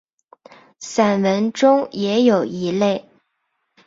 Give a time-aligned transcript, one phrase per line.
[0.79, 3.07] 散文中也有一类。